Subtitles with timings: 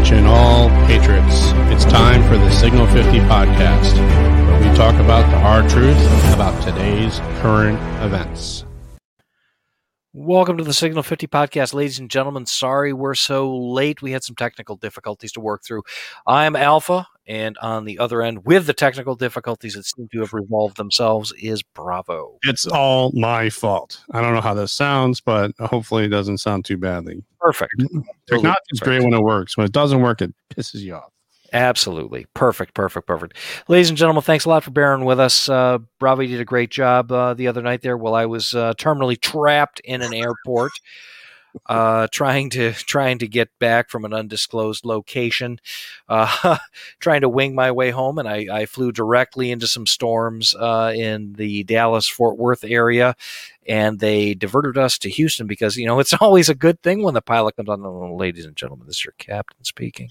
[0.00, 1.52] Attention, all patriots.
[1.70, 3.94] It's time for the Signal 50 podcast,
[4.46, 5.94] where we talk about the hard truth
[6.32, 8.64] about today's current events.
[10.12, 12.44] Welcome to the Signal 50 podcast, ladies and gentlemen.
[12.44, 14.02] Sorry we're so late.
[14.02, 15.84] We had some technical difficulties to work through.
[16.26, 20.32] I'm Alpha, and on the other end, with the technical difficulties that seem to have
[20.32, 22.38] resolved themselves, is Bravo.
[22.42, 24.02] It's all my fault.
[24.10, 27.22] I don't know how this sounds, but hopefully it doesn't sound too badly.
[27.38, 27.72] Perfect.
[28.26, 29.56] Technology is great when it works.
[29.56, 31.12] When it doesn't work, it pisses you off.
[31.52, 32.26] Absolutely.
[32.34, 33.36] Perfect, perfect, perfect.
[33.66, 35.48] Ladies and gentlemen, thanks a lot for bearing with us.
[35.48, 38.74] Uh, Bravo did a great job uh, the other night there while I was uh,
[38.74, 40.72] terminally trapped in an airport.
[41.66, 45.58] Uh, trying to trying to get back from an undisclosed location,
[46.08, 46.58] uh,
[47.00, 50.92] trying to wing my way home, and I, I flew directly into some storms uh,
[50.94, 53.16] in the Dallas Fort Worth area,
[53.66, 57.14] and they diverted us to Houston because you know it's always a good thing when
[57.14, 57.82] the pilot comes on.
[58.16, 60.10] Ladies and gentlemen, this is your captain speaking.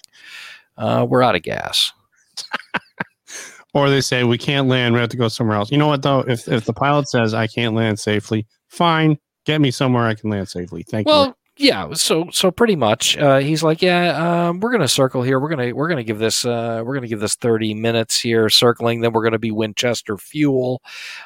[0.80, 1.92] Uh, we're out of gas.
[3.74, 4.94] or they say we can't land.
[4.94, 5.72] We have to go somewhere else.
[5.72, 6.22] You know what though?
[6.22, 9.18] If if the pilot says I can't land safely, fine.
[9.46, 10.84] Get me somewhere I can land safely.
[10.84, 11.28] Thank well, you.
[11.28, 11.94] Well, yeah.
[11.94, 15.40] So so pretty much, uh, he's like, yeah, um, we're gonna circle here.
[15.40, 19.02] We're gonna we're gonna give this uh, we're gonna give this thirty minutes here circling.
[19.02, 20.82] Then we're gonna be Winchester fuel,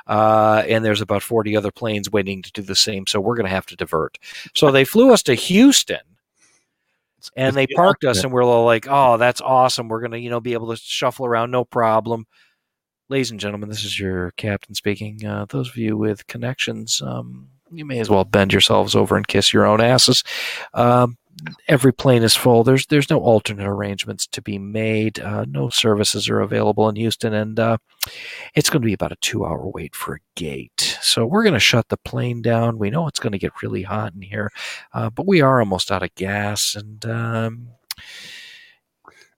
[0.08, 3.06] uh, and there's about forty other planes waiting to do the same.
[3.08, 4.18] So we're gonna have to divert.
[4.56, 6.00] So they flew us to Houston
[7.36, 9.88] and they parked us and we're all like oh that's awesome.
[9.88, 12.26] We're gonna you know be able to shuffle around no problem.
[13.10, 15.26] Ladies and gentlemen this is your captain speaking.
[15.26, 19.28] Uh, those of you with connections um, you may as well bend yourselves over and
[19.28, 20.24] kiss your own asses.
[20.74, 21.18] Um,
[21.68, 22.64] every plane is full.
[22.64, 25.20] There's there's no alternate arrangements to be made.
[25.20, 27.78] Uh, no services are available in houston and uh,
[28.56, 30.98] it's going to be about a two hour wait for a gate.
[31.02, 32.78] So we're going to shut the plane down.
[32.78, 34.52] We know it's going to get really hot in here
[34.94, 37.70] uh, but we are almost out of gas and um,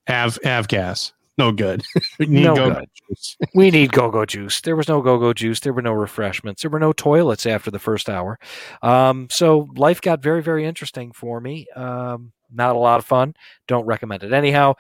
[0.08, 1.15] Av av gas.
[1.38, 1.84] No good.
[2.20, 2.90] we No go- good.
[3.56, 4.62] we need go-go juice.
[4.62, 5.60] There was no go-go juice.
[5.60, 6.62] There were no refreshments.
[6.62, 8.40] There were no toilets after the first hour.
[8.82, 11.68] Um, so life got very very interesting for me.
[11.76, 13.36] Um, not a lot of fun.
[13.68, 14.32] Don't recommend it.
[14.34, 14.76] Anyhow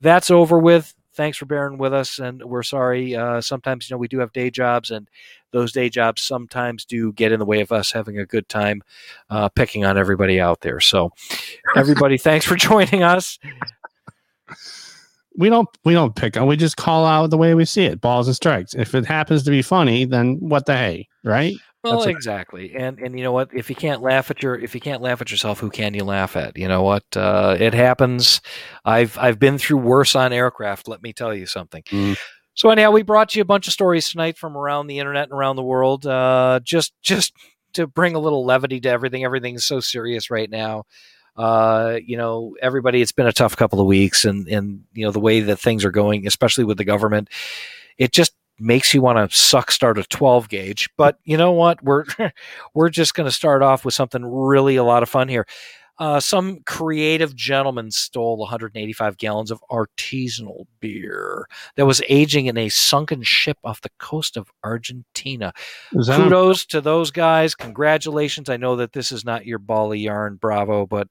[0.00, 0.92] that's over with.
[1.14, 4.32] Thanks for bearing with us and we're sorry uh, sometimes you know we do have
[4.32, 5.08] day jobs and
[5.50, 8.82] those day jobs sometimes do get in the way of us having a good time
[9.28, 10.80] uh, picking on everybody out there.
[10.80, 11.12] So
[11.76, 13.38] everybody thanks for joining us
[15.36, 18.00] we don't we don't pick on we just call out the way we see it
[18.00, 21.54] balls and strikes if it happens to be funny then what the hey right
[21.84, 23.48] Well, That's a- exactly, and and you know what?
[23.52, 26.04] If you can't laugh at your if you can't laugh at yourself, who can you
[26.04, 26.56] laugh at?
[26.56, 27.02] You know what?
[27.16, 28.40] Uh, it happens.
[28.84, 30.86] I've I've been through worse on aircraft.
[30.86, 31.82] Let me tell you something.
[31.90, 32.16] Mm.
[32.54, 35.32] So anyhow, we brought you a bunch of stories tonight from around the internet and
[35.32, 36.06] around the world.
[36.06, 37.32] Uh, just just
[37.72, 39.24] to bring a little levity to everything.
[39.24, 40.84] Everything's so serious right now.
[41.36, 43.00] Uh, you know, everybody.
[43.00, 45.84] It's been a tough couple of weeks, and and you know the way that things
[45.84, 47.28] are going, especially with the government,
[47.98, 51.82] it just makes you want to suck start a 12 gauge but you know what
[51.82, 52.04] we're
[52.74, 55.46] we're just going to start off with something really a lot of fun here
[56.02, 61.46] uh, some creative gentleman stole 185 gallons of artisanal beer
[61.76, 65.52] that was aging in a sunken ship off the coast of Argentina.
[65.92, 67.54] Is that on- Kudos to those guys.
[67.54, 68.48] Congratulations.
[68.48, 71.06] I know that this is not your bally yarn, bravo, but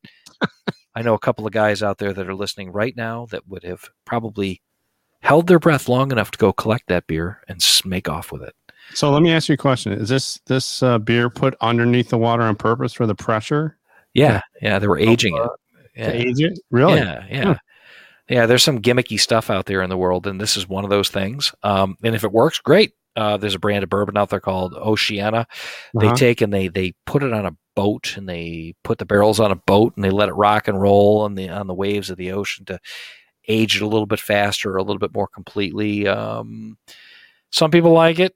[0.93, 3.63] I know a couple of guys out there that are listening right now that would
[3.63, 4.61] have probably
[5.21, 8.55] held their breath long enough to go collect that beer and make off with it.
[8.93, 12.17] so let me ask you a question is this this uh, beer put underneath the
[12.17, 13.77] water on purpose for the pressure
[14.13, 15.49] Yeah, yeah, they were aging uh, it.
[15.95, 16.09] Yeah.
[16.11, 17.57] age it really Yeah, yeah.
[18.29, 20.89] Yeah, there's some gimmicky stuff out there in the world, and this is one of
[20.89, 21.53] those things.
[21.63, 22.93] Um, and if it works, great.
[23.17, 25.45] Uh, there's a brand of bourbon out there called Oceana.
[25.99, 26.15] They Uh-huh.
[26.15, 29.51] take and they they put it on a boat, and they put the barrels on
[29.51, 32.17] a boat, and they let it rock and roll on the on the waves of
[32.17, 32.79] the ocean to
[33.49, 36.07] age it a little bit faster, a little bit more completely.
[36.07, 36.77] Um,
[37.49, 38.33] some people like it.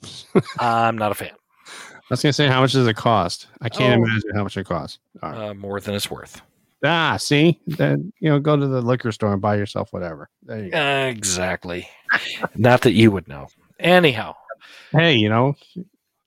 [0.60, 1.34] I'm not a fan.
[2.10, 3.48] I was gonna say how much does it cost?
[3.60, 4.04] I can't Oh.
[4.04, 4.98] imagine how much it costs.
[5.22, 5.48] Right.
[5.50, 6.40] Uh, more than it's worth.
[6.84, 10.28] ah, see, then you know, go to the liquor store and buy yourself whatever.
[10.42, 11.06] There you go.
[11.06, 11.88] Exactly.
[12.54, 13.48] Not that you would know.
[13.78, 14.34] Anyhow,
[14.92, 15.54] Hey, you know,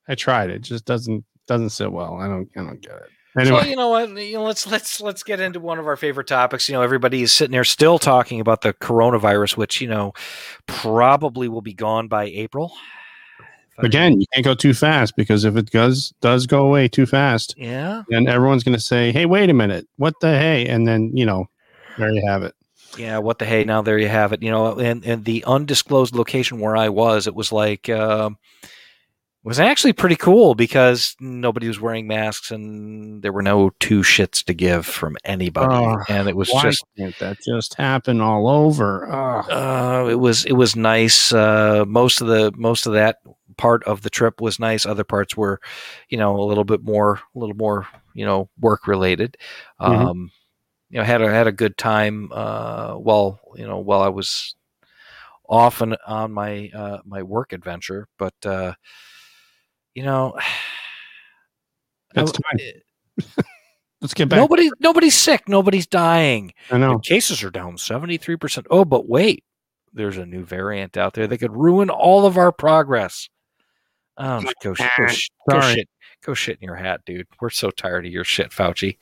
[0.07, 0.60] I tried it.
[0.62, 2.16] Just doesn't doesn't sit well.
[2.16, 3.10] I don't I don't get it.
[3.34, 4.10] So Anyway, you know what?
[4.10, 6.68] You know, let's let's let's get into one of our favorite topics.
[6.69, 10.12] You know, everybody is sitting there still talking about the coronavirus, which you know
[10.68, 12.74] probably will be gone by April.
[13.77, 17.56] Again, you can't go too fast because if it does does go away too fast,
[17.57, 21.25] yeah, then everyone's gonna say, "Hey, wait a minute, what the hey?" And then you
[21.25, 21.47] know,
[21.97, 22.53] there you have it.
[22.97, 23.18] yeah.
[23.18, 23.63] What the hey?
[23.63, 24.44] Now there you have it.
[24.44, 27.89] You know, and and the undisclosed location where I was, it was like.
[27.89, 28.38] um
[29.44, 34.44] was actually pretty cool because nobody was wearing masks and there were no two shits
[34.44, 39.12] to give from anybody, Oh, and it was just that just happen all over?
[39.12, 39.50] Ugh.
[39.50, 41.33] uh, it was it was nice.
[41.33, 43.17] Uh, most of the most of that
[43.62, 44.88] part of the trip was nice.
[44.88, 45.60] Other parts were,
[46.10, 49.38] you know, a little bit more a little more you know work related.
[49.80, 50.10] Mhm.
[50.10, 50.31] Um,
[50.90, 52.31] you know, had a had a good time.
[52.34, 54.56] Uh, while you know while I was
[55.48, 58.74] off and on my uh, my work adventure, but uh,
[59.94, 60.36] you know.
[62.13, 62.60] It's time.
[64.02, 64.36] Let's get back.
[64.36, 65.48] Nobody, nobody's sick.
[65.48, 66.52] Nobody's dying.
[66.69, 67.00] I know.
[67.00, 68.66] Cases are down 73%.
[68.69, 69.46] Oh, but wait,
[69.94, 73.30] there's a new variant out there that could ruin all of our progress.
[74.23, 75.73] Oh, go, sh- go, sh- go Sorry.
[75.73, 75.89] shit.
[76.23, 77.25] Go shit in your hat, dude.
[77.39, 78.95] We're so tired of your shit, Fauci.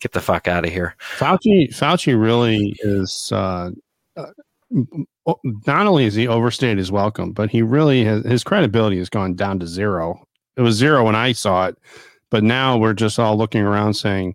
[0.00, 0.96] Get the fuck out of here.
[1.18, 3.70] Fauci Fauci really is uh,
[4.16, 4.30] uh,
[5.66, 9.34] not only is he overstayed his welcome, but he really has his credibility has gone
[9.34, 10.26] down to zero.
[10.56, 11.76] It was zero when I saw it,
[12.30, 14.34] but now we're just all looking around saying,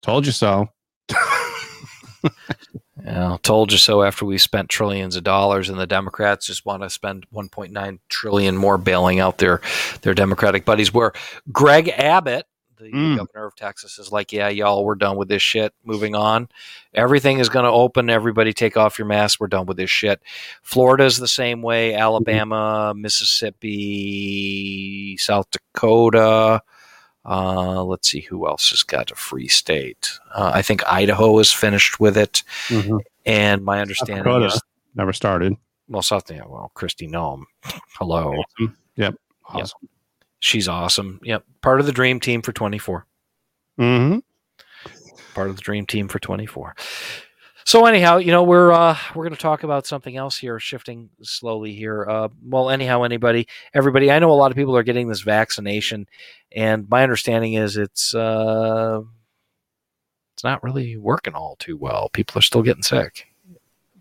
[0.00, 0.68] "Told you so."
[3.04, 4.02] Yeah, told you so.
[4.02, 8.56] After we spent trillions of dollars, and the Democrats just want to spend 1.9 trillion
[8.56, 9.60] more bailing out their
[10.02, 10.94] their Democratic buddies.
[10.94, 11.12] Where
[11.50, 12.46] Greg Abbott,
[12.78, 13.16] the Mm.
[13.16, 15.72] governor of Texas, is like, "Yeah, y'all, we're done with this shit.
[15.84, 16.48] Moving on.
[16.94, 18.08] Everything is going to open.
[18.10, 19.40] Everybody, take off your masks.
[19.40, 20.20] We're done with this shit."
[20.62, 21.94] Florida is the same way.
[21.94, 22.92] Alabama,
[23.92, 26.62] Mississippi, South Dakota.
[27.24, 30.18] Uh, let's see who else has got a free state.
[30.34, 32.42] Uh, I think Idaho is finished with it.
[32.68, 33.00] Mhm.
[33.24, 34.60] And my understanding Dakota is,
[34.96, 35.54] never started.
[35.88, 37.44] well, South, yeah, well, Kristi Noem,
[37.98, 38.70] hello, Yep.
[38.96, 39.14] Yep.
[39.48, 39.88] Awesome.
[40.40, 41.20] she's awesome.
[41.22, 43.06] Yep, part of the dream team for twenty four.
[43.78, 44.18] hmm
[45.34, 46.74] Part of the dream team for twenty four.
[47.64, 51.10] So anyhow, you know we're uh, we're going to talk about something else here, shifting
[51.22, 52.06] slowly here.
[52.08, 56.06] Uh, well, anyhow, anybody, everybody, I know a lot of people are getting this vaccination,
[56.50, 59.00] and my understanding is it's uh,
[60.34, 62.08] it's not really working all too well.
[62.12, 63.26] People are still getting sick,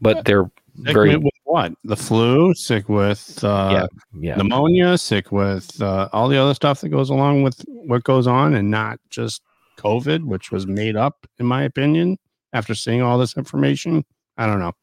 [0.02, 1.74] but they're Sick very with what?
[1.84, 2.54] The flu.
[2.54, 3.88] Sick with uh,
[4.18, 4.36] yeah.
[4.36, 4.98] pneumonia.
[4.98, 8.72] Sick with uh, all the other stuff that goes along with what goes on, and
[8.72, 9.42] not just
[9.78, 12.18] COVID, which was made up, in my opinion.
[12.54, 14.04] After seeing all this information,
[14.38, 14.74] I don't know.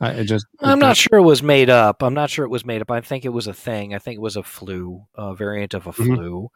[0.00, 2.02] I it just I'm not sure it was made up.
[2.02, 2.90] I'm not sure it was made up.
[2.90, 3.94] I think it was a thing.
[3.94, 6.14] I think it was a flu, a variant of a Mhm.
[6.16, 6.50] flu.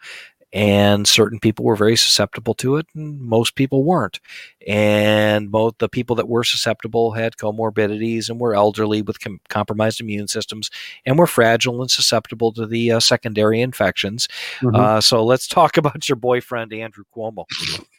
[0.53, 4.19] And certain people were very susceptible to it, and most people weren't.
[4.67, 10.01] And both the people that were susceptible had comorbidities and were elderly with com- compromised
[10.01, 10.69] immune systems
[11.07, 14.27] and were fragile and susceptible to the uh, secondary infections.
[14.61, 14.75] Mhm.
[14.77, 17.45] Uh, so let's talk about your boyfriend, Andrew Cuomo.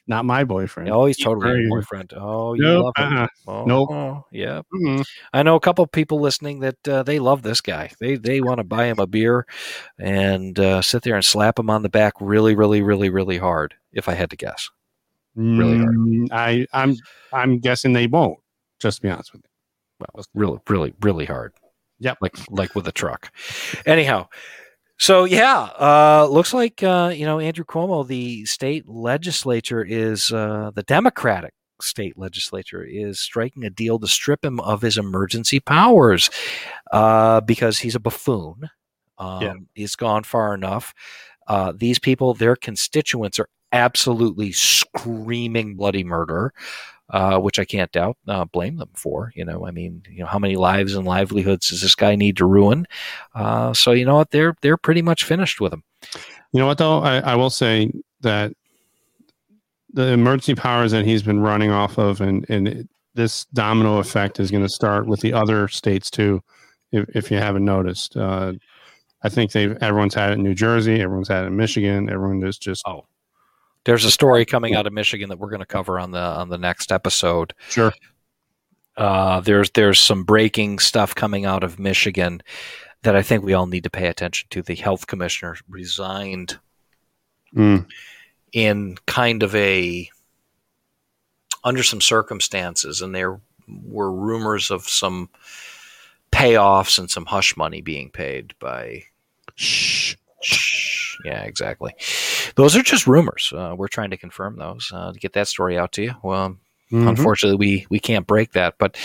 [0.07, 0.89] Not my boyfriend.
[0.89, 2.13] Oh, he's totally your boyfriend.
[2.17, 3.17] Oh, you Nope, love him.
[3.17, 3.27] uh-uh.
[3.47, 3.89] Oh, Nope.
[3.91, 4.61] oh, yeah.
[4.73, 5.05] Mhm.
[5.33, 7.91] I know a couple of people listening that uh, they love this guy.
[7.99, 9.45] They they want to buy him a beer
[9.99, 13.75] and uh, sit there and slap him on the back really, really, really, really hard.
[13.93, 14.69] If I had to guess,
[15.35, 15.95] Really hard.
[15.95, 16.95] Mm, I I'm
[17.31, 18.39] I'm guessing they won't.
[18.79, 20.05] Just to be honest with you.
[20.15, 21.53] well, really, really, really hard.
[21.99, 22.17] Yep.
[22.21, 23.31] like like with a truck.
[23.85, 24.27] Anyhow,
[25.01, 30.69] so yeah, uh, looks like uh, you know Andrew Cuomo, the state legislature is uh,
[30.75, 36.29] the Democratic state legislature is striking a deal to strip him of his emergency powers
[36.91, 38.69] uh, because he's a buffoon.
[39.17, 39.53] Um, Yeah.
[39.73, 40.93] He's gone far enough.
[41.47, 46.53] Uh, these people, their constituents, are absolutely screaming bloody murder,
[47.11, 48.17] uh, which I can't doubt.
[48.27, 49.31] Uh, blame them for.
[49.35, 52.37] You know, I mean, you know, how many lives and livelihoods does this guy need
[52.37, 52.87] to ruin?
[53.35, 54.31] Uh, so you know what?
[54.31, 55.83] They're they're pretty much finished with him.
[56.53, 56.99] You know what though?
[56.99, 57.91] I, I will say
[58.21, 58.53] that
[59.93, 64.39] the emergency powers that he's been running off of, and and it, this domino effect
[64.39, 66.41] is going to start with the other states too.
[66.93, 68.53] If, if you haven't noticed, uh,
[69.23, 72.43] I think they've everyone's had it in New Jersey, everyone's had it in Michigan, everyone
[72.43, 73.05] is just Oh,
[73.85, 76.49] there's a story coming out of Michigan that we're going to cover on the on
[76.49, 77.53] the next episode.
[77.69, 77.93] sure.
[78.97, 82.41] Uh, there's there's some breaking stuff coming out of Michigan
[83.03, 84.61] that I think we all need to pay attention to.
[84.61, 86.59] The health commissioner resigned
[87.55, 87.85] Mm,
[88.53, 90.09] in kind of a
[91.65, 95.29] under some circumstances, and there were rumors of some
[96.31, 99.03] payoffs and some hush money being paid by.
[99.55, 100.15] shh.
[100.41, 100.70] Shh.
[101.25, 101.93] Yeah, exactly.
[102.55, 103.51] Those are just rumors.
[103.55, 106.13] Uh, we're trying to confirm those uh, to get that story out to you.
[106.23, 106.57] Well,
[106.91, 107.07] Mhm.
[107.07, 108.75] unfortunately, we we can't break that.
[108.77, 108.97] But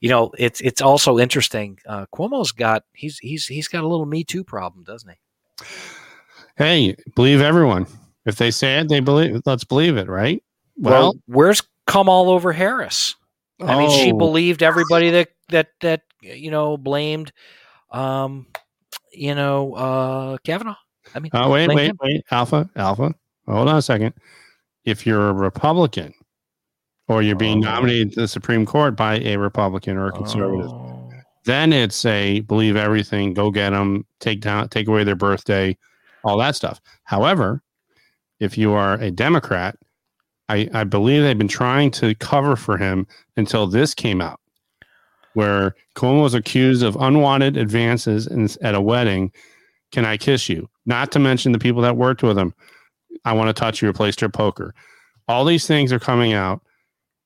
[0.00, 1.78] you know, it's it's also interesting.
[1.86, 5.66] Uh, Cuomo's got he's he's he's got a little Me Too problem, doesn't he?
[6.56, 7.86] Hey, believe everyone.
[8.24, 9.42] If they say it, they believe.
[9.44, 10.42] Let's believe it, right?
[10.76, 13.16] Well, where's Kamala Harris?
[13.60, 17.32] I mean, she oh, believed everybody that that that you know blamed,
[17.90, 18.46] um,
[19.12, 20.76] you know, uh, Kavanaugh.
[21.14, 21.98] I mean, Uh, wait, wait, him.
[22.02, 23.14] wait, Alpha, Alpha.
[23.46, 24.14] Hold on a second.
[24.84, 26.12] If you're a Republican,
[27.08, 27.70] or you're being Oh.
[27.70, 31.10] nominated to the Supreme Court by a Republican or a conservative, Oh.
[31.44, 35.76] then it's a believe everything, go get them, take down, take away their birthday,
[36.24, 36.80] all that stuff.
[37.04, 37.62] However,
[38.40, 39.76] if you are a Democrat,
[40.48, 43.06] I, I believe they've been trying to cover for him
[43.36, 44.40] until this came out,
[45.34, 49.30] where Cuomo was accused of unwanted advances in, at a wedding.
[49.94, 50.68] Can I kiss you?
[50.86, 52.52] Not to mention the people that worked with him.
[53.24, 54.74] I want to touch you, replaced your poker.
[55.28, 56.62] All these things are coming out.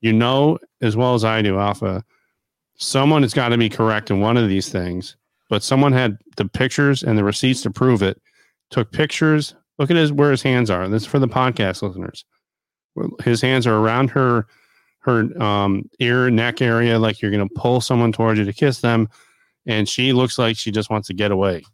[0.02, 2.04] You know as well as I do, Alpha.
[2.76, 5.16] Someone has got to be correct in one of these things,
[5.48, 8.20] but someone had the pictures and the receipts to prove it.
[8.68, 9.54] Took pictures.
[9.78, 10.90] Look at his where his hands are.
[10.90, 12.26] This is for the podcast listeners.
[13.24, 14.46] His hands are around her
[15.00, 18.82] her um, ear neck area, like you're going to pull someone towards you to kiss
[18.82, 19.08] them,
[19.64, 21.64] and she looks like she just wants to get away.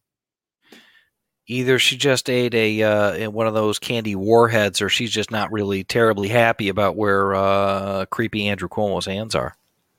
[1.46, 5.52] Either she just ate a uh, one of those candy warheads, or she's just not
[5.52, 9.54] really terribly happy about where uh, creepy Andrew Cuomo's hands are.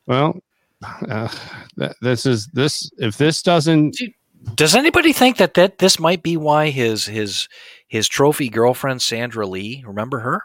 [0.08, 0.40] Well,
[1.08, 1.28] uh,
[1.78, 2.90] th- this is this.
[2.98, 3.96] If this doesn't,
[4.56, 7.48] Does anybody think that, that this might be why his his
[7.88, 10.42] his trophy girlfriend Sandra Lee, remember her?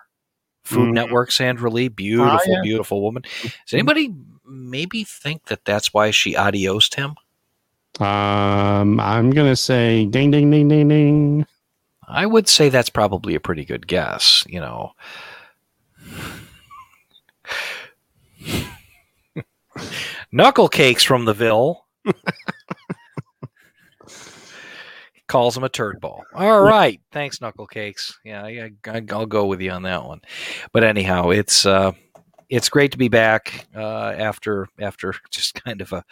[0.64, 0.92] Food Mhm.
[0.92, 2.60] Network Sandra Lee, beautiful, yeah.
[2.62, 3.22] beautiful woman.
[3.42, 4.14] Does anybody
[4.46, 7.14] maybe think that that's why she adiosed him?
[8.00, 11.46] Um, I'm gonna say ding, ding, ding, ding, ding.
[12.08, 14.44] I would say that's probably a pretty good guess.
[14.48, 14.92] You know,
[20.32, 21.86] knuckle cakes from the Ville.
[25.26, 26.24] Calls him a turd ball.
[26.34, 28.18] All right, thanks, knuckle cakes.
[28.24, 30.22] Yeah, I, I, I'll go with you on that one.
[30.72, 31.92] But anyhow, it's uh,
[32.48, 36.04] it's great to be back uh, after after just kind of a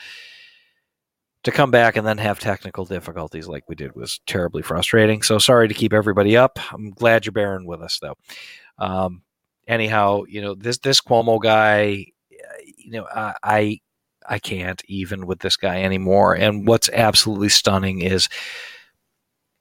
[1.45, 5.23] to come back and then have technical difficulties like we did was terribly frustrating.
[5.23, 6.59] So sorry to keep everybody up.
[6.73, 8.17] I'm glad you're bearing with us though.
[8.79, 9.23] Um,
[9.67, 12.07] anyhow, you know this this Cuomo guy,
[12.77, 13.81] you know I, I
[14.29, 16.35] I can't even with this guy anymore.
[16.35, 18.29] And what's absolutely stunning is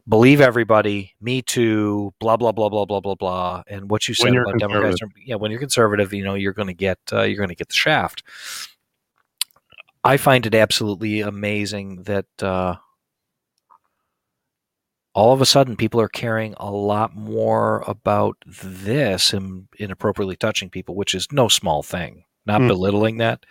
[0.08, 3.64] believe everybody, me too, blah blah blah blah blah blah blah.
[3.68, 6.68] And what you said about Democrats, are- yeah, when you're conservative, you know you're going
[6.70, 8.24] to get uh, you're going to get the shaft.
[10.08, 12.76] I find it absolutely amazing that uh,
[15.14, 20.70] all of a sudden people are caring a lot more about this and inappropriately touching
[20.70, 22.24] people, which is no small thing.
[22.46, 22.68] Not Hmm.
[22.68, 23.46] belittling that,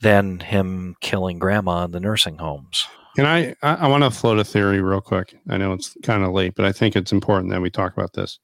[0.00, 2.86] than him killing grandma in the nursing homes.
[3.16, 3.54] Can I?
[3.62, 5.36] I, I want to float a theory real quick.
[5.50, 8.14] I know it's kind of late, but I think it's important that we talk about
[8.14, 8.38] this.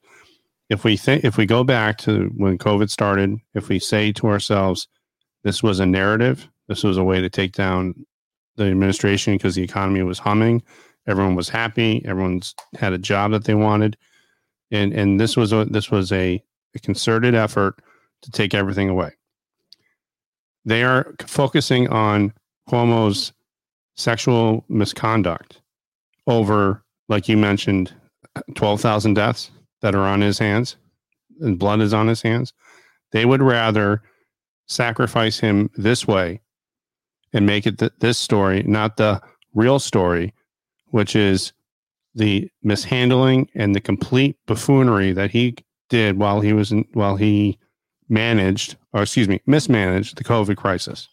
[0.69, 4.27] If we think, if we go back to when COVID started, if we say to
[4.27, 4.87] ourselves,
[5.43, 8.05] this was a narrative, this was a way to take down
[8.55, 10.61] the administration because the economy was humming,
[11.07, 13.97] everyone was happy, everyone's had a job that they wanted,
[14.71, 16.41] and and this was a this was a,
[16.75, 17.79] a concerted effort
[18.21, 19.11] to take everything away.
[20.63, 22.33] They are focusing on
[22.69, 23.33] Cuomo's
[23.95, 25.61] sexual misconduct
[26.27, 27.93] over, like you mentioned,
[28.55, 29.49] 12,000 deaths
[29.81, 30.75] that are on his hands
[31.39, 32.53] and blood is on his hands.
[33.11, 34.03] They would rather
[34.67, 36.41] sacrifice him this way
[37.33, 39.21] and make it th- this story, not the
[39.53, 40.33] real story,
[40.87, 41.53] which is
[42.15, 45.55] the mishandling and the complete buffoonery that he
[45.89, 47.57] did while he was in, while he
[48.09, 51.07] managed, or excuse me, mismanaged the COVID crisis.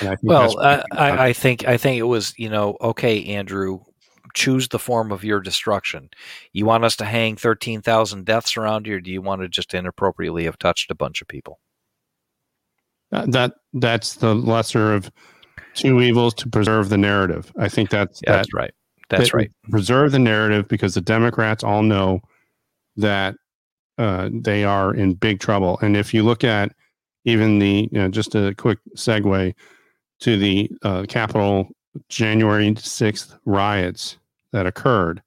[0.00, 3.80] I Well, I, I, I think I think it was you know okay, Andrew,
[4.34, 6.10] choose the form of your destruction.
[6.52, 9.48] You want us to hang thirteen thousand deaths around you, or do you want to
[9.48, 11.60] just inappropriately have touched a bunch of people?
[13.10, 15.10] That, that that's the lesser of
[15.74, 17.52] two evils to preserve the narrative.
[17.58, 18.74] I think that's Yeah, that that's right.
[19.08, 19.50] That's that- right.
[19.70, 22.20] Preserve the narrative because the Democrats all know
[22.96, 23.34] that
[23.96, 25.78] uh, they are in big trouble.
[25.82, 26.72] And if you look at
[27.24, 29.54] even the, you know, just a quick segue
[30.20, 31.68] to the uh, Capitol
[32.08, 34.18] January 6th riots
[34.52, 35.22] that occurred,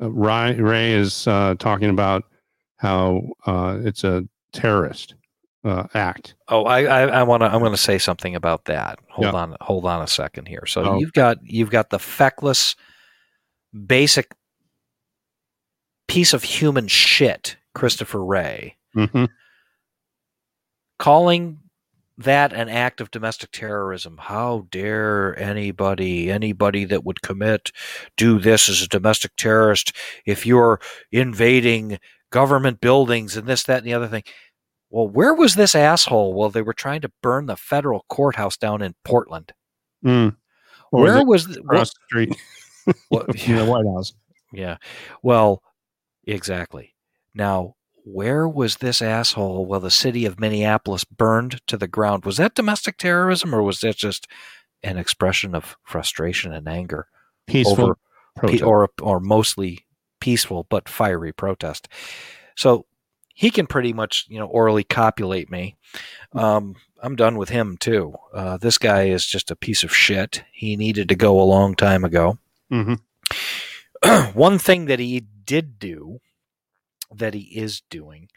[0.00, 2.24] uh, Wray, Wray is uh, talking about
[2.76, 5.14] how uh, it's a terrorist
[5.64, 6.34] uh, act.
[6.48, 8.98] Oh, I I, I want to I'm going to say something about that.
[9.10, 9.40] Hold Yeah.
[9.40, 10.64] on, hold on a second here.
[10.66, 10.98] So Oh.
[10.98, 12.76] you've got you've got the feckless,
[13.86, 14.32] basic
[16.08, 18.76] piece of human shit, Christopher Wray.
[18.94, 19.24] hmm
[20.98, 21.58] calling
[22.18, 24.18] that an act of domestic terrorism.
[24.20, 27.72] How dare anybody, anybody that would commit,
[28.18, 30.78] do this as a domestic terrorist if you're
[31.10, 31.98] invading
[32.30, 34.22] government buildings and this, that, and the other thing.
[34.90, 38.82] Well, where was this asshole while they were trying to burn the federal courthouse down
[38.82, 39.52] in Portland?
[40.04, 40.36] Mm.
[40.90, 42.36] Where it was th- across the street
[43.08, 44.12] what, in the White House?
[44.52, 44.78] Yeah.
[45.22, 45.62] Well,
[46.26, 46.94] exactly.
[47.34, 52.24] Now, where was this asshole while the city of Minneapolis burned to the ground?
[52.24, 54.26] Was that domestic terrorism or was that just
[54.82, 57.06] an expression of frustration and anger
[57.46, 57.98] Peaceful over
[58.36, 58.62] protest.
[58.62, 59.86] or or mostly
[60.20, 61.88] peaceful but fiery protest?
[62.56, 62.86] So
[63.34, 65.76] he can pretty much, you know, orally copulate me.
[66.32, 68.14] Um, I'm done with him too.
[68.34, 70.44] Uh, this guy is just a piece of shit.
[70.52, 72.38] He needed to go a long time ago.
[72.70, 73.00] Mhm.
[74.34, 76.20] one thing that he did do
[77.12, 78.28] that he is doing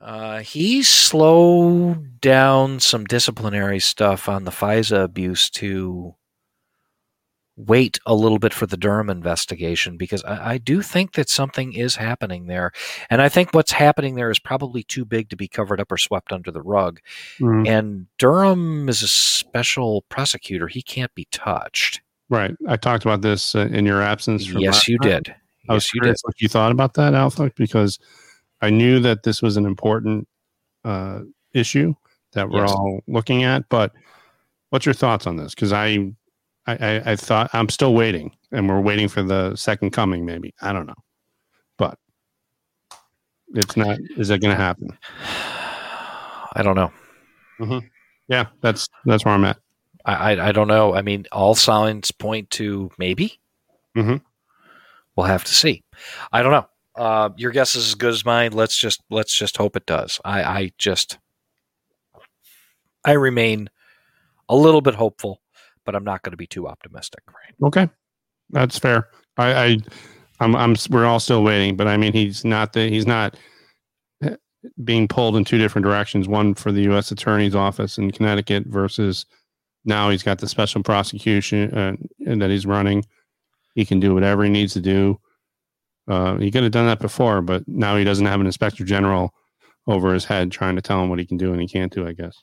[0.00, 6.14] uh, he slowed down some disciplinary stuff on the FISA abuse to
[7.56, 11.72] wait a little bit for the Durham investigation because I, I do think that something
[11.72, 12.72] is happening there.
[13.10, 15.96] And I think what's happening there is probably too big to be covered up or
[15.96, 16.98] swept under the rug.
[17.38, 17.68] Mhm.
[17.68, 22.00] And Durham is a special prosecutor, he can't be touched.
[22.28, 22.56] Right.
[22.66, 24.46] I talked about this uh, in your absence.
[24.46, 25.10] from Yes, you time.
[25.10, 25.34] did.
[25.68, 26.04] I was Yes, you did.
[26.06, 27.98] curious what you thought about that, Alpha, because
[28.62, 30.26] I knew that this was an important
[30.84, 31.20] uh,
[31.52, 31.94] issue
[32.32, 32.72] that we're Yes.
[32.72, 33.68] all looking at.
[33.68, 33.92] But
[34.70, 35.54] what's your thoughts on this?
[35.54, 36.12] Because I,
[36.66, 40.24] I, I, I thought I'm still waiting, and we're waiting for the second coming.
[40.24, 40.94] Maybe I don't know,
[41.76, 41.98] but
[43.54, 43.98] it's not.
[44.16, 44.88] Is it going to happen?
[46.56, 46.92] I don't know.
[48.28, 49.58] Yeah, that's that's where I'm at.
[50.04, 50.94] I, I I don't know.
[50.94, 53.38] I mean, all signs point to maybe.
[53.96, 54.22] Mhm.
[55.16, 55.82] We'll have to see.
[56.32, 56.66] I don't know.
[56.96, 58.52] Uh, your guess is as good as mine.
[58.52, 60.20] Let's just let's just hope it does.
[60.24, 61.18] I I just
[63.04, 63.68] I remain
[64.48, 65.40] a little bit hopeful,
[65.84, 67.22] but I'm not going to be too optimistic.
[67.26, 67.68] Right?
[67.68, 67.88] Okay,
[68.50, 69.08] that's fair.
[69.36, 69.76] I, I
[70.40, 73.36] I'm, I'm, we're all still waiting, but I mean, he's not the, he's not
[74.22, 74.36] eh,
[74.82, 76.28] being pulled in two different directions.
[76.28, 77.12] One for the U.S.
[77.12, 79.26] Attorney's Office in Connecticut versus
[79.84, 81.96] now he's got the special prosecution uh,
[82.36, 83.04] that he's running.
[83.74, 85.20] He can do whatever he needs to do.
[86.08, 89.32] Uh, he could have done that before, but now he doesn't have an inspector general
[89.86, 92.06] over his head trying to tell him what he can do and he can't do.
[92.06, 92.42] I guess.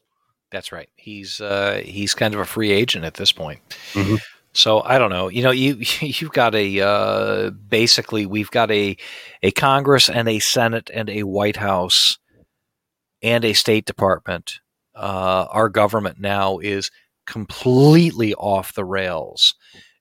[0.52, 0.90] That's right.
[0.96, 3.62] He's uh, he's kind of a free agent at this point.
[3.94, 4.20] Mhm.
[4.54, 5.30] So I don't know.
[5.30, 8.98] You know, you you've got a uh, basically we've got a
[9.42, 12.18] a Congress and a Senate and a White House
[13.22, 14.60] and a State Department.
[14.94, 16.92] Uh, our government now is
[17.26, 19.56] completely off the rails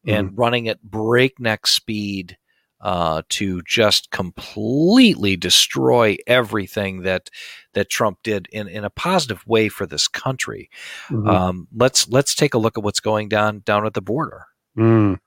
[0.07, 2.37] and running at breakneck speed
[2.81, 7.29] uh, to just completely destroy everything that
[7.75, 10.71] that Trump did in, in a positive way for this country.
[11.09, 11.29] Mhm.
[11.29, 14.47] Um, let's let's take a look at what's going down down at the border.
[14.77, 15.19] Mm.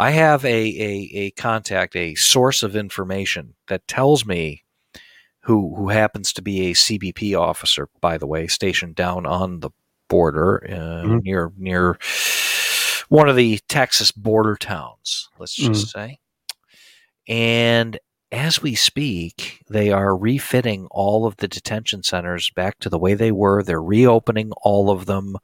[0.00, 4.64] I have a, a a contact, a source of information that tells me
[5.42, 9.70] who who happens to be a CBP officer, by the way, stationed down on the
[10.08, 11.22] border uh, Mhm.
[11.22, 11.98] near near
[13.08, 15.28] one of the Texas border towns.
[15.38, 16.18] Let's just say,
[17.26, 17.98] and
[18.32, 23.14] as we speak, they are refitting all of the detention centers back to the way
[23.14, 23.62] they were.
[23.62, 25.36] They're reopening all of them,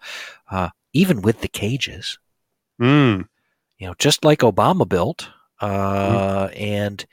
[0.50, 2.18] uh, even with the cages
[2.80, 3.28] Mm.
[3.78, 5.28] you know, just like Obama built,
[5.60, 7.04] uh, and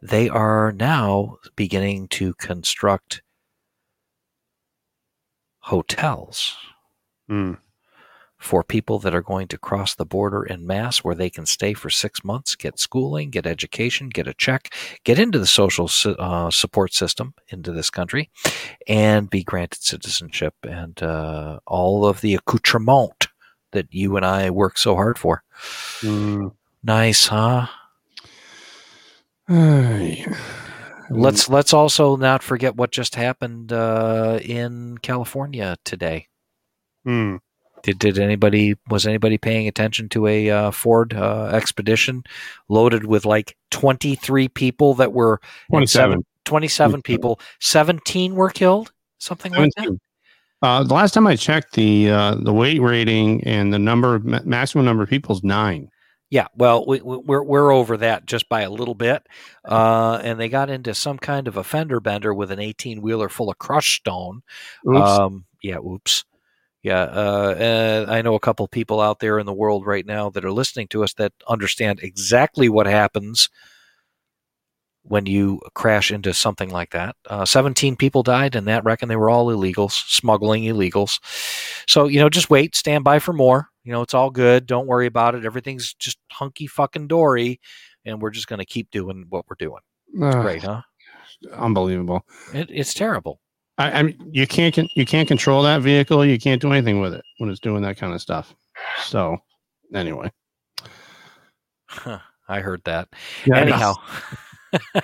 [0.00, 3.22] they are now beginning to construct
[5.60, 6.56] hotels
[7.28, 7.58] Mm.
[8.38, 11.74] For people that are going to cross the border in mass where they can stay
[11.74, 14.72] for six months, get schooling, get education, get a check,
[15.04, 18.30] get into the social uh, support system into this country,
[18.86, 23.26] and be granted citizenship and uh, all of the accoutrement
[23.72, 25.42] that you and I work so hard for.
[26.00, 26.52] Mm.
[26.82, 27.66] Nice, huh?
[31.10, 36.28] Let's let's also not forget what just happened uh, in California today.
[37.06, 37.40] Mm.
[37.82, 42.24] Did did anybody was anybody paying attention to a uh, Ford uh, expedition
[42.68, 46.24] loaded with like twenty three people that were and 27.
[46.44, 49.98] 27 people, seventeen were killed, something like that.
[50.60, 54.24] Uh, the last time I checked, the uh, the weight rating and the number of
[54.24, 55.90] ma- maximum number of people is nine.
[56.30, 59.26] Yeah, well, we, we- we're we're over that just by a little bit,
[59.66, 63.28] uh, and they got into some kind of a fender bender with an eighteen wheeler
[63.28, 64.42] full of crushed stone.
[64.86, 64.98] Oops.
[65.08, 66.24] Um, yeah, oops.
[66.82, 70.30] Yeah, uh, uh, I know a couple people out there in the world right now
[70.30, 73.48] that are listening to us that understand exactly what happens
[75.02, 77.16] when you crash into something like that.
[77.26, 81.18] Uh, 17 people died in that wreck, and they were all illegals, smuggling illegals.
[81.88, 83.68] So, you know, just wait, stand by for more.
[83.84, 84.66] You know, it's all good.
[84.66, 85.44] Don't worry about it.
[85.44, 87.60] Everything's just hunky fucking dory,
[88.04, 89.80] and we're just going to keep doing what we're doing.
[90.22, 90.82] Ugh, Great, huh?
[91.54, 92.24] unbelievable.
[92.52, 93.40] It, it's terrible.
[93.78, 96.24] I, I mean, you can't con- you can't control that vehicle.
[96.24, 98.54] You can't do anything with it when it's doing that kind of stuff.
[99.04, 99.38] So,
[99.94, 100.30] anyway,
[101.86, 102.18] Huh.
[102.48, 103.08] I heard that.
[103.46, 103.94] Yeah, Anyhow,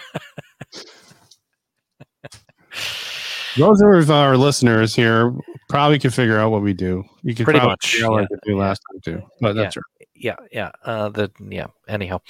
[3.56, 5.32] those of our listeners here
[5.68, 7.04] probably can figure out what we do.
[7.22, 9.76] You can Pretty probably much, figure out what we do last time too, but that's
[9.76, 10.08] right.
[10.14, 10.70] yeah, yeah.
[10.84, 11.66] Uh, the yeah.
[11.88, 12.20] Anyhow,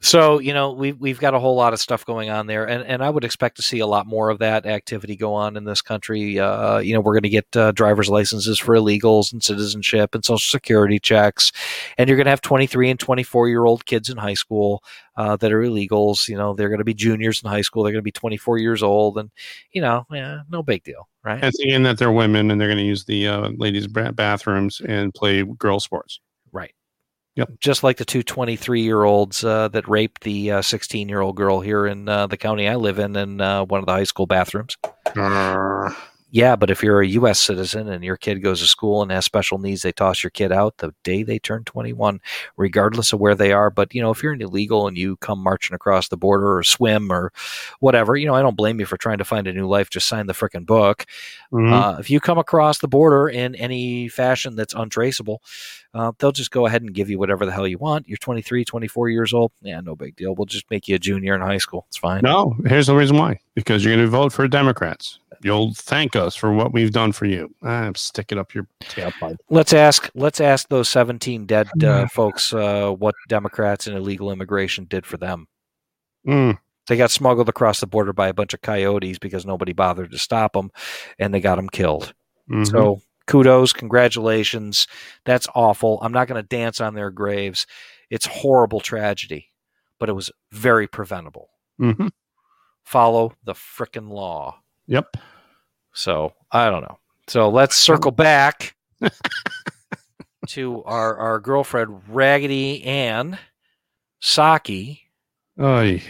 [0.00, 2.84] so you know we've we've got a whole lot of stuff going on there, and
[2.84, 5.64] and I would expect to see a lot more of that activity go on in
[5.64, 6.38] this country.
[6.38, 10.24] Uh, you know, we're going to get uh, driver's licenses for illegals and citizenship and
[10.24, 11.50] social security checks,
[11.96, 14.84] and you're going to have 23 and 24 year old kids in high school
[15.16, 16.28] uh, that are illegals.
[16.28, 17.82] You know, they're going to be juniors in high school.
[17.82, 19.30] They're going to be 24 years old, and
[19.72, 21.42] you know, yeah, no big deal, right?
[21.42, 25.14] And thinking that they're women and they're going to use the uh, ladies' bathrooms and
[25.14, 26.20] play girl sports.
[27.36, 27.60] Yep.
[27.60, 31.60] Just like the two 23 year olds uh, that raped the 16 year old girl
[31.60, 34.26] here in uh, the county I live in in uh, one of the high school
[34.26, 34.76] bathrooms.
[36.36, 37.40] Yeah, but if you're a U.S.
[37.40, 40.52] citizen and your kid goes to school and has special needs, they toss your kid
[40.52, 42.20] out the day they turn 21,
[42.58, 43.70] regardless of where they are.
[43.70, 46.62] But, you know, if you're an illegal and you come marching across the border or
[46.62, 47.32] swim or
[47.80, 49.88] whatever, you know, I don't blame you for trying to find a new life.
[49.88, 51.06] Just sign the frickin' book.
[51.54, 51.72] Mhm.
[51.72, 55.40] Uh, if you come across the border in any fashion that's untraceable,
[55.94, 58.06] uh, they'll just go ahead and give you whatever the hell you want.
[58.06, 59.52] You're 23, 24 years old.
[59.62, 60.34] Yeah, no big deal.
[60.34, 61.86] We'll just make you a junior in high school.
[61.88, 62.20] It's fine.
[62.22, 63.40] no, here's the reason why.
[63.54, 65.18] Because you're going to vote for Democrats.
[65.42, 67.54] You'll thank us for what we've done for you.
[67.62, 69.36] Ah, stick it up your tailpipe.
[69.50, 70.10] Let's ask.
[70.14, 75.16] Let's ask those 17 dead uh, folks uh, what Democrats and illegal immigration did for
[75.16, 75.46] them.
[76.26, 80.10] Mm, They got smuggled across the border by a bunch of coyotes because nobody bothered
[80.10, 80.70] to stop them,
[81.18, 82.12] and they got them killed.
[82.50, 82.66] mhm.
[82.68, 84.86] So kudos, congratulations.
[85.24, 85.98] That's awful.
[86.02, 87.66] I'm not going to dance on their graves.
[88.10, 89.50] It's horrible tragedy,
[89.98, 91.48] but it was very preventable.
[91.80, 92.10] Mhm.
[92.84, 94.60] Follow the frickin' law.
[94.86, 95.16] Yep.
[95.92, 96.98] So I don't know.
[97.26, 98.76] So let's circle back
[100.48, 103.38] to our our girlfriend Raggedy Ann
[104.22, 105.00] Psaki.
[105.60, 106.02] Oy.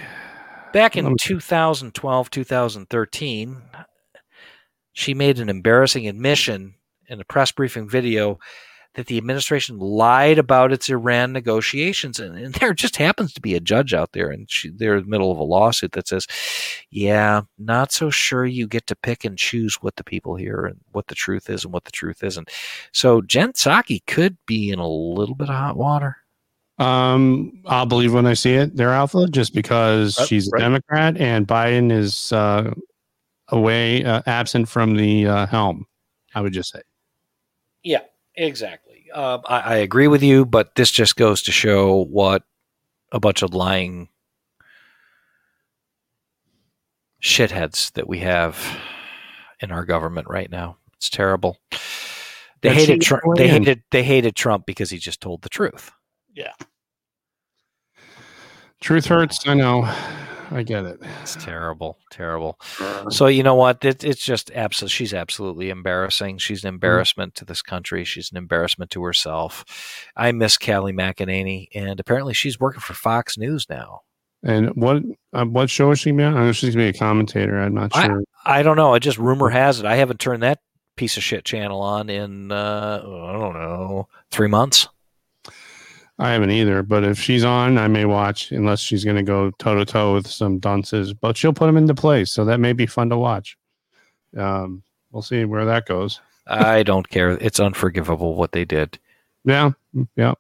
[0.73, 3.63] Back in Let 2012, 2013,
[4.93, 6.75] she made an embarrassing admission
[7.09, 8.39] in a press briefing video
[8.97, 12.19] that the administration lied about its Iran negotiations.
[12.19, 15.05] And, and there just happens to be a judge out there, and she, they're in
[15.05, 16.27] the middle of a lawsuit that says,
[16.91, 20.81] yeah, not so sure you get to pick and choose what the people hear and
[20.93, 22.51] what the truth is and what the truth isn't.
[22.93, 26.17] So Jen Psaki could be in a little bit of hot water.
[26.79, 28.77] Um, I'll believe when I see it.
[28.77, 30.61] They're alpha just because Right, she's a right.
[30.61, 32.73] Democrat and Biden is uh,
[33.49, 35.87] away, uh, absent from the uh, helm.
[36.35, 36.83] I would just say.
[37.83, 38.03] Yeah,
[38.35, 38.86] exactly.
[39.17, 42.43] Um, I, I agree with you, but this just goes to show what
[43.13, 44.11] a bunch of lying
[47.23, 48.79] shitheads that we have
[49.61, 50.77] in our government right now.
[50.99, 51.57] It's terrible.
[52.61, 53.23] They That hated Trump.
[53.37, 55.93] They hated they hated Trump because he just told the truth.
[56.35, 56.53] Yeah.
[58.83, 59.49] Truth hurts.
[59.49, 59.91] I know.
[60.51, 61.01] I get it.
[61.23, 62.59] It's terrible, terrible.
[63.11, 63.85] So you know what?
[63.85, 64.93] It, it's just absolutely.
[64.93, 66.39] She's absolutely embarrassing.
[66.39, 68.05] She's an embarrassment to this country.
[68.05, 69.65] She's an embarrassment to herself.
[70.17, 74.03] I miss Kayleigh McEnany, and apparently she's working for Fox News now.
[74.43, 76.37] And what uh, what show is she be on?
[76.37, 77.59] I know she's going to be a commentator.
[77.59, 78.23] I'm not I- sure.
[78.45, 78.95] I don't know.
[78.95, 79.87] I just rumor has it.
[79.87, 80.61] I haven't turned that
[80.97, 84.89] piece of shit channel on in uh, I don't know three months.
[86.19, 86.83] I haven't either.
[86.83, 90.15] But if she's on, I may watch unless she's going to go toe to toe
[90.15, 91.13] with some dunces.
[91.13, 93.57] But she'll put them into place, so that may be fun to watch.
[94.37, 96.21] Um, we'll see where that goes.
[96.47, 97.31] I don't care.
[97.31, 98.99] It's unforgivable what they did.
[99.45, 99.73] Yeah,
[100.17, 100.35] yeah.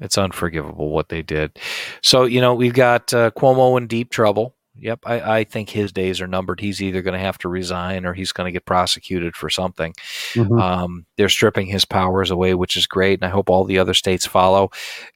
[0.00, 1.58] It's unforgivable what they did.
[2.02, 4.53] So, you know, we've got uh, Cuomo in deep trouble.
[4.76, 6.58] Yep, I, I think his days are numbered.
[6.60, 9.94] He's either going to have to resign or he's going to get prosecuted for something.
[10.32, 10.60] Mhm.
[10.60, 13.94] Um, they're stripping his powers away, which is great, and I hope all the other
[13.94, 14.70] states follow.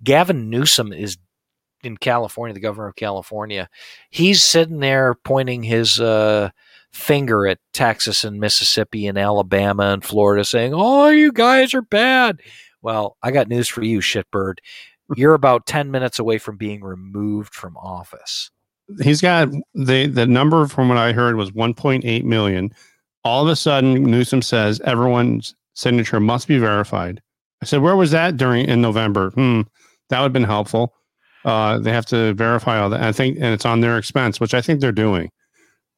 [0.05, 1.19] Gavin Newsom is
[1.83, 3.69] in California, the governor of California.
[4.11, 6.51] He's sitting there pointing his uh,
[6.93, 12.41] finger at Texas and Mississippi and Alabama and Florida, saying, "Oh, you guys are bad."
[12.81, 14.55] Well, I got news for you, shitbird.
[15.17, 18.51] You're about ten minutes away from being removed from office.
[19.03, 22.73] He's got the the number from what I heard was 1.8 million.
[23.25, 27.21] All of a sudden, Newsom says everyone's signature must be verified.
[27.63, 29.31] I said, where was that during in November?
[29.31, 29.63] Hmm,
[30.09, 30.95] that would have been helpful.
[31.45, 33.03] Uh, they have to verify all that.
[33.03, 35.31] I think, and it's on their expense, which I think they're doing.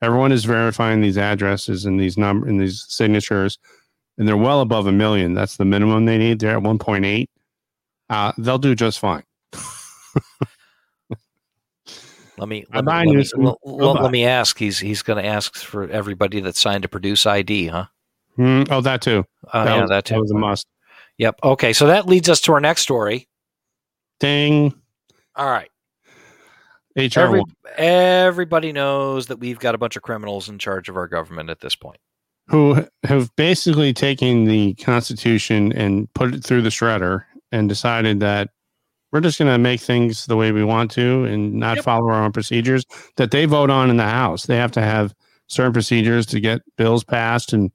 [0.02, 3.58] Everyone is verifying these addresses and these number and these signatures,
[4.16, 5.34] and they're well above a million.
[5.34, 6.40] That's the minimum they need.
[6.40, 7.26] They're at 1.8.
[8.08, 9.22] Uh, they'll do just fine.
[12.40, 14.58] Let me let me, let me, let- let- me ask.
[14.58, 17.84] He's he's going to ask for everybody that signed to produce ID, huh?
[18.36, 19.26] Hmm, oh, that too.
[19.52, 20.18] Uh, that, yeah, was, that too.
[20.18, 20.66] was a must.
[21.18, 21.40] Yep.
[21.44, 23.28] Okay, so that leads us to our next story.
[24.20, 24.74] Ding.
[25.36, 25.68] All right.
[26.96, 27.42] HR Every,
[27.76, 31.60] everybody knows that we've got a bunch of criminals in charge of our government at
[31.60, 31.98] this point.
[32.48, 38.48] who have basically taken the Constitution and put it through the shredder and decided that
[39.12, 41.84] we're just going to make things the way we want to and not Yep.
[41.84, 42.84] follow our own procedures
[43.16, 44.46] that they vote on in the House.
[44.46, 45.14] They have to have
[45.48, 47.70] certain procedures to get bills passed and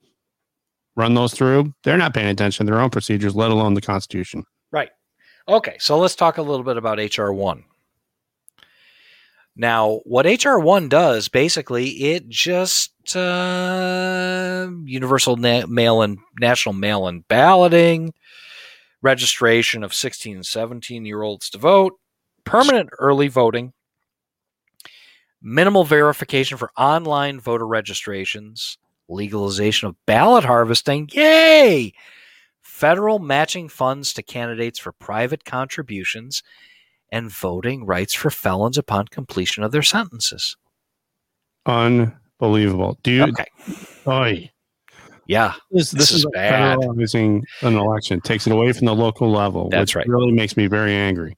[0.95, 1.73] run those through.
[1.83, 4.43] They're not paying attention to their own procedures, let alone the Constitution.
[4.71, 4.89] Right.
[5.47, 7.63] Okay, so let's talk a little bit about HR 1.
[9.57, 17.07] Now, what HR 1 does basically, it just uh, universal na- mail and national mail
[17.07, 18.13] in balloting,
[19.05, 21.93] registration of 16 and 17 year olds to vote,
[22.43, 23.71] permanent early voting,
[25.41, 31.07] minimal verification for online voter registrations, legalization of ballot harvesting.
[31.13, 31.93] Yay!
[32.75, 36.43] federal matching funds to candidates for private contributions,
[37.09, 40.57] and voting rights for felons upon completion of their sentences.
[41.65, 42.99] Unbelievable.
[43.01, 43.23] Do you?
[43.23, 43.45] Okay.
[44.05, 44.51] Oy.
[45.27, 45.53] Yeah.
[45.71, 46.77] This, This is is bad.
[46.79, 48.21] federalizing an election.
[48.21, 49.69] Takes it away from the local level.
[49.69, 50.07] That's right.
[50.07, 51.35] Really makes me very angry.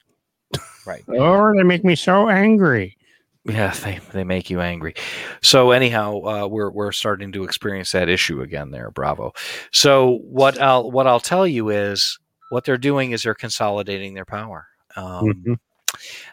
[0.86, 1.04] Right.
[1.08, 2.98] Or they make me so angry.
[3.46, 4.94] Yeah, they, they make you angry.
[5.42, 8.92] So anyhow, uh, we're we're starting to experience that issue again there.
[8.92, 9.32] Bravo.
[9.72, 12.20] So what I'll what I'll tell you is
[12.50, 14.68] what they're doing is they're consolidating their power.
[14.98, 15.58] Um, Mhm.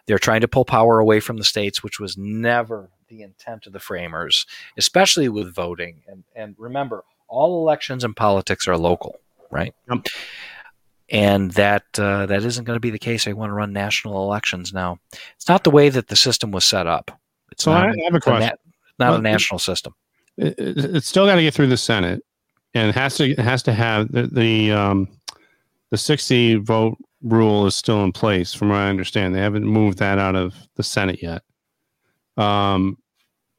[0.06, 3.72] They're trying to pull power away from the states, which was never the intent of
[3.72, 4.44] the framers,
[4.76, 6.02] especially with voting.
[6.08, 7.04] And and remember,
[7.34, 9.18] all elections and politics are local,
[9.50, 9.74] right?
[9.90, 10.06] Yep.
[11.10, 13.24] And that uh, that isn't going to be the case.
[13.24, 14.98] They want to run national elections now.
[15.36, 17.10] It's not the way that the system was set up.
[17.52, 18.40] It's So not, I have a a question.
[18.98, 19.92] na- not Well, a national system.
[20.38, 22.22] it, it- it's still got to get through the Senate,
[22.72, 25.08] and it has to it has to have the the um,
[25.90, 29.34] the sixty vote rule is still in place, from what I understand.
[29.34, 31.42] They haven't moved that out of the Senate yet.
[32.36, 32.96] Um,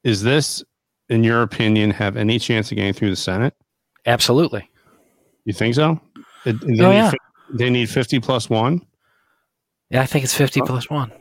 [0.04, 0.62] is this,
[1.08, 3.54] in your opinion, have any chance of getting through the Senate?
[4.06, 4.68] Absolutely.
[5.44, 6.00] You think so?
[6.44, 7.12] It- they, Oh, need, yeah.
[7.50, 8.84] they need fifty plus one.
[9.90, 10.66] Yeah, I think it's fifty Oh.
[10.66, 11.12] plus one.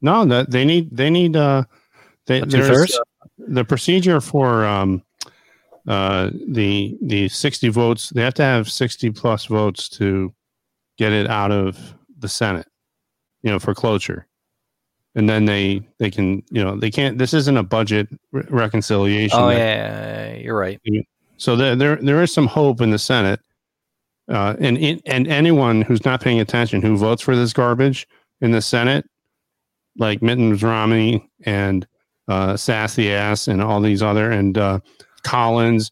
[0.00, 1.64] No, that they need they need uh
[2.26, 3.02] they, there's uh,
[3.38, 5.02] the procedure for um
[5.86, 10.34] uh the the 60 votes they have to have 60 plus votes to
[10.98, 12.66] get it out of the Senate
[13.42, 14.26] you know for cloture
[15.14, 19.38] and then they they can you know they can't this isn't a budget re- reconciliation
[19.40, 20.78] Oh yeah, you're right.
[21.38, 23.40] So there, there, there is some hope in the Senate,
[24.28, 28.06] uh, and and anyone who's not paying attention who votes for this garbage
[28.40, 29.08] in the Senate,
[29.96, 31.86] like Mittens Romney and
[32.26, 34.80] uh, Sassy Ass and all these other and uh,
[35.22, 35.90] Collins,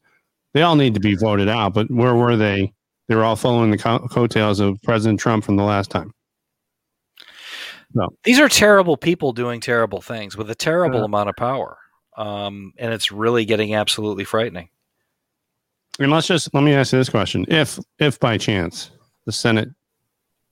[0.52, 1.72] they all need to be voted out.
[1.72, 2.72] But where were they?
[3.08, 6.12] They were all following the co- coattails of President Trump from the last time.
[7.94, 8.08] No.
[8.24, 11.78] These are terrible people doing terrible things with a terrible amount of power,
[12.16, 14.68] um, and it's really getting absolutely frightening.
[15.98, 18.90] And let's just let me ask you this question: If, if by chance
[19.24, 19.70] the Senate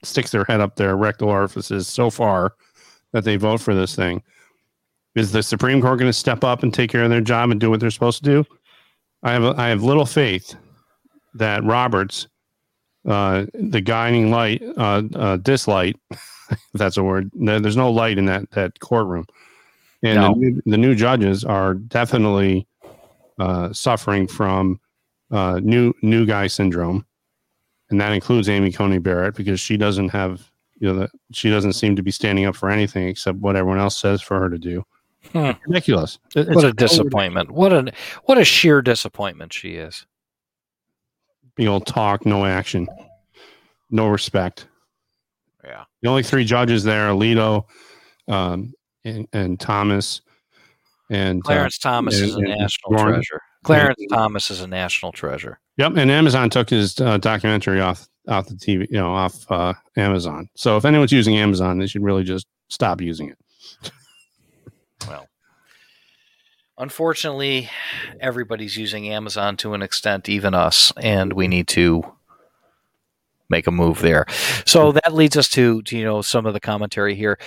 [0.03, 2.55] sticks their head up their rectal orifices so far
[3.13, 4.23] that they vote for this thing,
[5.15, 7.61] is the Supreme Court going to step up and take care of their job and
[7.61, 8.45] do what they're supposed to do?
[9.23, 10.55] I have I have little faith
[11.35, 12.27] that Roberts,
[13.07, 17.31] uh, the guiding light, uh, uh, dislight, if that's a word.
[17.35, 19.27] no- There's no light in that that courtroom,
[20.03, 20.33] and No.
[20.35, 22.67] the, new, the new judges are definitely
[23.39, 24.81] uh, suffering from
[25.35, 27.05] uh, new new guy syndrome,
[27.91, 31.73] and that includes Amy Coney Barrett because she doesn't have you know the, she doesn't
[31.75, 34.59] seem to be standing up for anything except what everyone else says for her to
[34.59, 34.85] do.
[35.33, 35.51] Hmm.
[35.67, 36.19] Ridiculous!
[36.37, 37.51] It- it's What a totally disappointment!
[37.51, 37.93] What a
[38.25, 40.07] what a sheer disappointment she is.
[41.57, 42.89] Big old talk, no action,
[43.91, 44.67] no respect.
[45.65, 45.85] Yeah.
[46.03, 47.65] The only three judges there: are Alito,
[48.29, 50.21] um, and, and Thomas,
[51.11, 53.41] and uh, Clarence Thomas is a and- and national Warren- treasure.
[53.65, 55.59] Clarence Thomas is a national treasure.
[55.77, 59.75] Yep, and Amazon took his uh, documentary off off the TV, you know, off uh,
[59.97, 60.49] Amazon.
[60.55, 63.91] So if anyone's using Amazon, they should really just stop using it.
[65.07, 65.29] Well,
[66.79, 67.69] unfortunately,
[68.21, 72.03] everybody's using Amazon to an extent, even us, and we need to
[73.49, 74.27] make a move there.
[74.67, 77.39] So that leads us to, to you know some of the commentary here.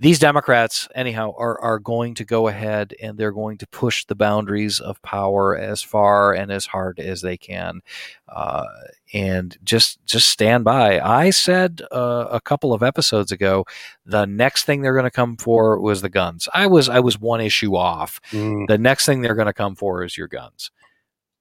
[0.00, 4.14] These Democrats, anyhow, are are going to go ahead and they're going to push the
[4.14, 7.82] boundaries of power as far and as hard as they can,
[8.28, 8.64] uh,
[9.12, 10.98] and just just stand by.
[11.00, 13.66] I said uh, a couple of episodes ago
[14.06, 16.48] the next thing they're going to come for was the guns.
[16.54, 18.20] I was I was one issue off.
[18.66, 20.70] The next thing they're going to come for is your guns.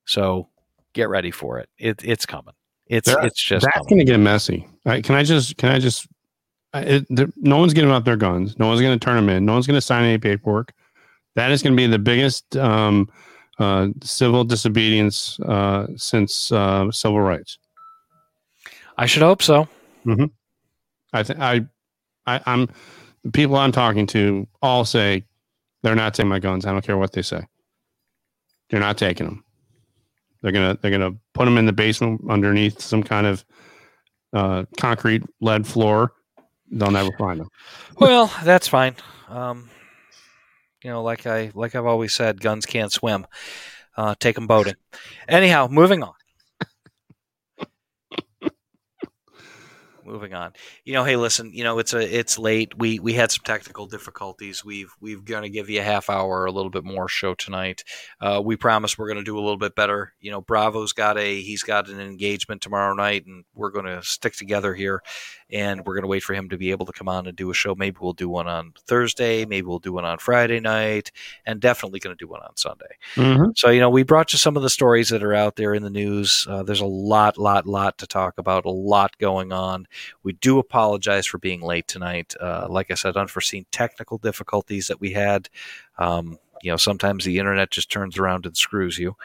[0.03, 0.49] So
[0.91, 1.69] get ready for it.
[1.77, 2.55] It it's coming.
[2.87, 4.67] It's That- it's just That's going to get messy.
[4.85, 6.07] Right, can I just can I just
[6.73, 7.05] it,
[7.37, 8.57] no one's giving up their guns.
[8.59, 9.45] No one's going to turn them in.
[9.45, 10.73] No one's going to sign any paperwork.
[11.35, 13.09] That is going to be the biggest um,
[13.59, 17.57] uh, civil disobedience uh, since uh, civil rights.
[18.97, 19.67] I should hope so.
[20.05, 20.25] Mm-hmm.
[21.13, 21.65] I think I,
[22.25, 22.67] I, I'm
[23.23, 25.23] the people I'm talking to all say
[25.81, 26.65] they're not taking my guns.
[26.65, 27.45] I don't care what they say.
[28.69, 29.43] They're not taking them.
[30.41, 33.45] They're gonna they're gonna put them in the basement underneath some kind of
[34.33, 36.13] uh, concrete lead floor.
[36.71, 37.49] They'll never find them.
[37.97, 38.95] well, that's fine.
[39.27, 39.69] Um,
[40.83, 43.25] you know, like I like I've always said, guns can't swim.
[43.97, 44.75] Uh, take them boating.
[45.27, 46.13] Anyhow, moving on.
[50.09, 50.53] Moving on.
[50.83, 51.51] You know, hey, listen.
[51.53, 52.77] You know, it's a it's late.
[52.77, 54.65] We we had some technical difficulties.
[54.65, 57.83] We've we've going to give you a half hour, a little bit more show tonight.
[58.19, 60.13] Uh, we promise we're going to do a little bit better.
[60.19, 64.01] You know, Bravo's got a he's got an engagement tomorrow night, and we're going to
[64.03, 65.01] stick together here,
[65.51, 67.51] and we're going to wait for him to be able to come on and do
[67.51, 67.75] a show.
[67.75, 69.45] Maybe we'll do one on Thursday.
[69.45, 71.11] Maybe we'll do one on Friday night,
[71.45, 72.97] and definitely going to do one on Sunday.
[73.15, 73.51] Mm-hmm.
[73.55, 75.83] So you know, we brought you some of the stories that are out there in
[75.83, 76.45] the news.
[76.49, 78.65] Uh, there's a lot, lot, lot to talk about.
[78.65, 79.87] A lot going on.
[80.23, 82.33] We do apologize for being late tonight.
[82.39, 85.49] Uh, like I said, unforeseen technical difficulties that we had.
[85.97, 89.15] Um, you know, sometimes the internet just turns around and screws you,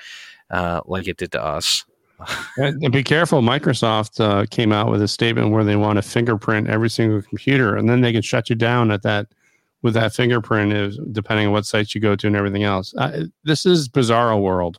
[0.51, 1.85] uh, like it did to us.
[2.57, 3.43] and be careful.
[3.43, 7.77] Microsoft uh, came out with a statement where they want to fingerprint every single computer,
[7.77, 9.27] and then they can shut you down at that
[9.83, 12.95] with that fingerprint, is depending on what sites you go to and everything else.
[12.97, 14.79] Uh, this is bizarro world.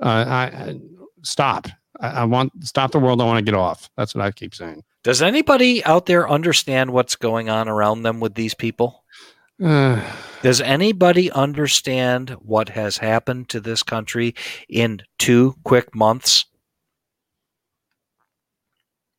[0.00, 0.80] Uh, I, I,
[1.22, 1.66] stop.
[2.00, 3.20] I, I want stop the world.
[3.20, 3.90] I want to get off.
[3.96, 4.82] That's what I keep saying.
[5.04, 9.04] Does anybody out there understand what's going on around them with these people?
[9.58, 14.34] Does anybody understand what has happened to this country
[14.68, 16.46] in two quick months?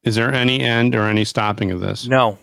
[0.04, 2.08] Is there any end or any stopping of this?
[2.08, 2.38] No.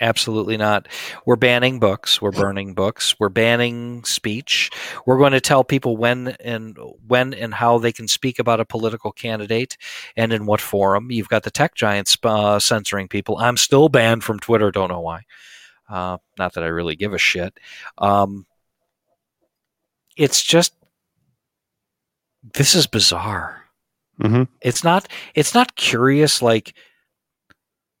[0.00, 0.86] Absolutely not.
[1.26, 2.22] We're banning books.
[2.22, 3.18] We're burning books.
[3.18, 4.70] We're banning speech.
[5.06, 8.64] We're going to tell people when and when and how they can speak about a
[8.64, 9.76] political candidate
[10.16, 11.10] and in what forum.
[11.10, 13.38] You've got the tech giants uh, censoring people.
[13.38, 14.70] I'm still banned from Twitter.
[14.70, 15.22] Don't know why.
[15.88, 17.58] Uh, not that I really give a shit.
[17.96, 18.46] Um,
[20.16, 20.74] it's just
[22.54, 23.64] this is bizarre.
[24.20, 24.44] Mm-hmm.
[24.60, 25.08] It's not.
[25.34, 26.74] It's not curious like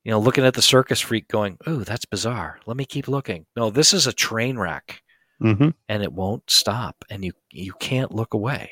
[0.08, 2.60] you know, looking at the circus freak going, "Oh, that's bizarre.
[2.64, 5.02] Let me keep looking." No, this is a train wreck,
[5.42, 5.68] mm-hmm.
[5.90, 8.70] and it won't stop, and you you can't look away.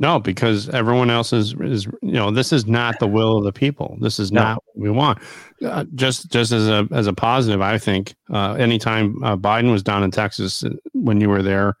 [0.00, 3.52] No, because everyone else is is you know this is not the will of the
[3.52, 3.96] people.
[4.00, 4.42] This is no.
[4.42, 5.20] not what we want.
[5.64, 9.84] Uh, just just as a as a positive, I think uh, anytime uh, Biden was
[9.84, 11.76] down in Texas uh, when you were there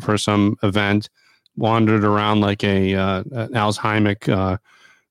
[0.00, 1.10] for some event,
[1.56, 4.60] wandered around like a uh, an Alzheimer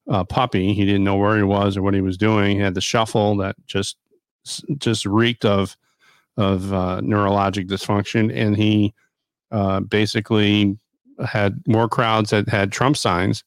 [0.10, 0.74] uh, puppy.
[0.74, 2.58] He didn't know where he was or what he was doing.
[2.58, 3.98] He had the shuffle that just
[4.78, 5.78] just reeked of
[6.38, 8.94] of uh, neurologic dysfunction, and he
[9.52, 10.78] uh, basically
[11.26, 13.44] had more crowds that had Trump signs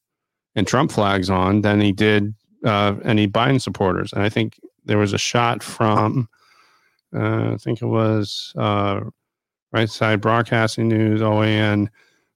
[0.55, 4.13] and Trump flags on than he did uh, any Biden supporters.
[4.13, 6.29] And I think there was a shot from
[7.15, 9.01] uh, I think it was uh,
[9.73, 11.89] Right Side Broadcasting News OAN.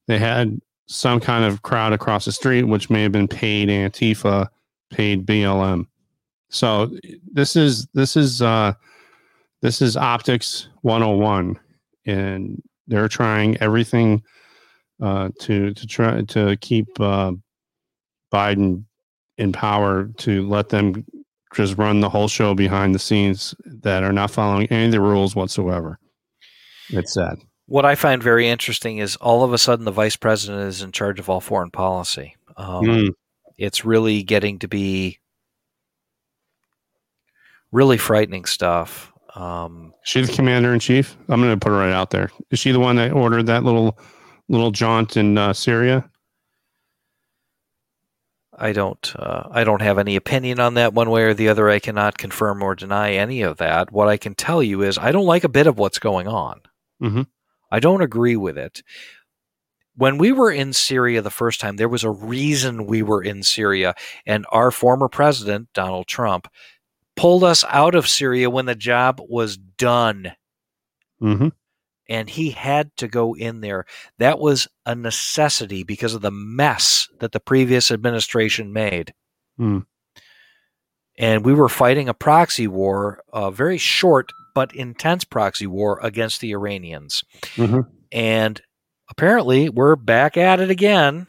[0.07, 4.49] They had some kind of crowd across the street, which may have been paid Antifa,
[4.90, 5.87] paid BLM.
[6.49, 6.90] So
[7.33, 8.72] this is this is uh,
[9.62, 11.59] this is optics 101,
[12.07, 14.22] and they're trying everything
[15.03, 17.33] uh, to to try to keep uh,
[18.33, 18.85] Biden
[19.38, 21.05] in power to let them
[21.55, 25.01] just run the whole show behind the scenes that are not following any of the
[25.01, 25.99] rules whatsoever.
[26.90, 27.38] It's sad.
[27.67, 30.93] What I find very interesting is all of a sudden the vice president is in
[30.93, 32.37] charge of all foreign policy.
[32.57, 33.11] Um, mm.
[33.59, 35.19] It's really getting to be
[37.73, 39.13] really frightening stuff.
[39.35, 41.17] Um, she the commander in chief.
[41.29, 42.31] I'm going to put her right out there.
[42.51, 43.99] Is she the one that ordered that little
[44.49, 46.09] little jaunt in uh, Syria?
[48.59, 49.14] I don't.
[49.17, 51.69] Uh, I don't have any opinion on that one way or the other.
[51.69, 53.93] I cannot confirm or deny any of that.
[53.93, 56.62] What I can tell you is I don't like a bit of what's going on.
[57.03, 57.23] Mm-hmm.
[57.71, 58.83] I don't agree with it.
[59.97, 63.43] When we were in Syria the first time, there was a reason we were in
[63.43, 63.95] Syria,
[64.27, 66.49] and our former president, Donald Trump,
[67.17, 70.33] pulled us out of Syria when the job was done.
[71.21, 71.49] Mm-hmm.
[72.09, 73.87] And he had to go in there.
[74.19, 79.12] That was a necessity because of the mess that the previous administration made.
[79.59, 79.87] Mm.
[81.19, 86.41] And we were fighting a proxy war, a very short but intense proxy war against
[86.41, 87.23] the Iranians.
[87.57, 87.81] Mm-hmm.
[88.11, 88.63] And
[89.11, 91.27] apparently, we're back at it again.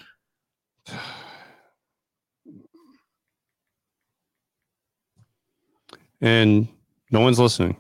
[6.21, 6.69] and
[7.11, 7.75] no one's listening.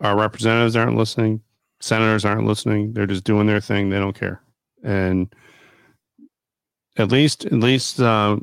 [0.00, 1.40] Our representatives aren't listening.
[1.78, 2.92] Senators aren't listening.
[2.92, 3.90] They're just doing their thing.
[3.90, 4.42] They don't care.
[4.82, 5.32] And
[6.96, 8.38] at least, at least, uh,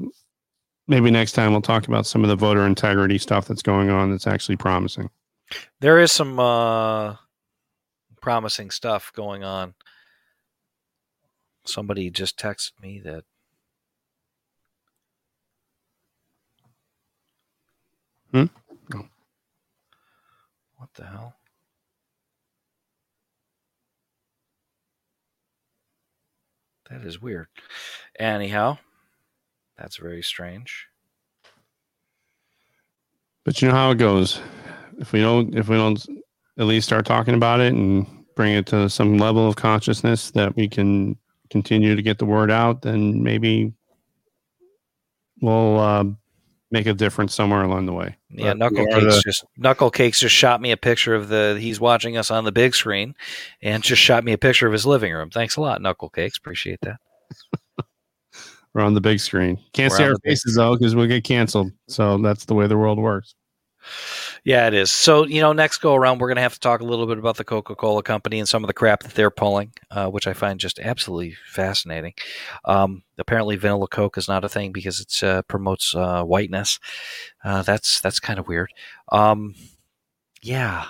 [0.88, 4.12] maybe next time we'll talk about some of the voter integrity stuff that's going on.
[4.12, 5.10] That's actually promising.
[5.80, 7.16] There is some uh,
[8.22, 9.74] promising stuff going on.
[11.66, 13.24] Somebody just texted me that
[18.32, 18.45] Hmm?
[18.93, 19.08] Oh.
[20.78, 21.36] What the hell?
[26.89, 27.48] That is weird.
[28.18, 28.78] Anyhow,
[29.78, 30.88] that's very strange.
[33.43, 34.39] But you know how it goes.
[34.98, 36.04] If we don't, if we don't
[36.58, 40.56] at least start talking about it and bring it to some level of consciousness that
[40.56, 41.18] we can
[41.50, 43.74] continue to get the word out, then maybe
[45.41, 46.04] we'll uh,
[46.72, 48.16] make a difference somewhere along the way.
[48.30, 51.58] Yeah, But Knuckle Cakes the- just Knuckle Cakes just shot me a picture of the
[51.60, 53.16] he's watching us on the big screen
[53.62, 55.30] and just shot me a picture of his living room.
[55.30, 56.38] Thanks a lot, Knuckle Cakes.
[56.38, 56.98] Appreciate that.
[58.74, 59.58] we're on the big screen.
[59.74, 61.72] Can't We're see our faces though because we'll get canceled.
[61.88, 63.36] So that's the way the world works.
[64.43, 64.91] Yeah, it is.
[64.91, 67.17] So, you know, next go around, we're going to have to talk a little bit
[67.17, 70.27] about the Coca Cola Company and some of the crap that they're pulling, uh, which
[70.27, 72.13] I find just absolutely fascinating.
[72.65, 76.79] Um, apparently, vanilla Coke is not a thing because it uh, promotes uh, whiteness.
[77.43, 78.71] Uh, that's that's kind of weird.
[79.11, 79.55] Um,
[80.41, 80.85] yeah,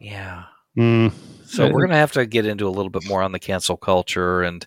[0.00, 0.44] yeah.
[0.76, 1.12] Mm,
[1.44, 3.76] So we're going to have to get into a little bit more on the cancel
[3.76, 4.66] culture and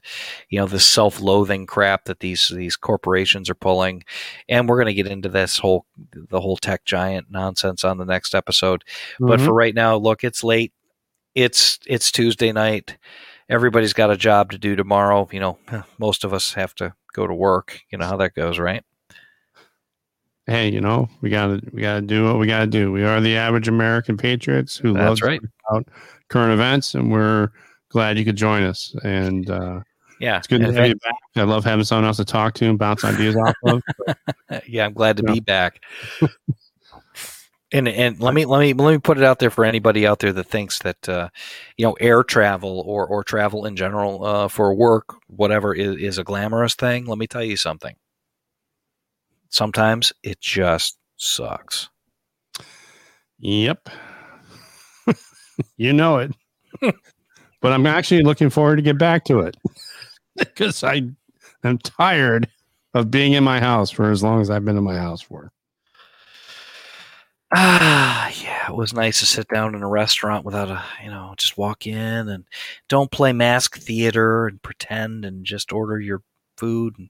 [0.49, 4.03] you know the self-loathing crap that these these corporations are pulling,
[4.47, 8.05] and we're going to get into this whole the whole tech giant nonsense on the
[8.05, 8.83] next episode.
[9.19, 9.45] But mhm.
[9.45, 10.73] for right now, look, it's late.
[11.35, 12.97] It's it's Tuesday night.
[13.49, 15.27] Everybody's got a job to do tomorrow.
[15.31, 15.57] You know,
[15.97, 17.81] most of us have to go to work.
[17.91, 18.83] You know how that goes, right?
[20.47, 22.91] hey, you know, we gotta we gotta do what we gotta do.
[22.91, 25.41] We are the average American patriots who That's love right.
[25.69, 25.87] about
[26.29, 27.49] current events, and we're
[27.89, 28.95] glad you could join us.
[29.03, 29.81] And uh,
[30.19, 31.13] Yeah, it's good to have you back.
[31.35, 33.81] I love having someone else to talk to and bounce ideas off of.
[34.49, 35.81] that- yeah, I'm glad to be back.
[37.73, 40.19] And and let me let me let me put it out there for anybody out
[40.19, 41.27] there that thinks that uh,
[41.75, 46.17] you know air travel or or travel in general uh, for work whatever is, is
[46.17, 47.05] a glamorous thing.
[47.07, 47.95] Let me tell you something.
[49.49, 51.89] Sometimes it just sucks.
[53.39, 53.89] Yep,
[55.77, 56.31] you know it.
[57.61, 59.57] but I'm actually looking forward to get back to it
[60.35, 61.03] because I
[61.63, 62.47] am tired
[62.93, 65.51] of being in my house for as long as I've been in my house for.
[67.53, 71.33] Ah, yeah, it was nice to sit down in a restaurant without a, you know,
[71.37, 72.45] just walk in and
[72.89, 76.21] don't play mask theater and pretend and just order your
[76.57, 77.09] food and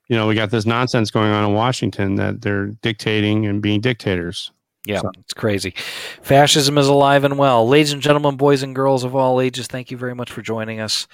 [0.09, 3.79] you know we got this nonsense going on in Washington that they're dictating and being
[3.79, 4.51] dictators.
[4.85, 5.73] Yeah, So- it's crazy.
[6.21, 7.67] Fascism is alive and well.
[7.67, 10.79] Ladies and gentlemen, boys and girls of all ages, thank you very much for joining
[10.79, 11.07] us.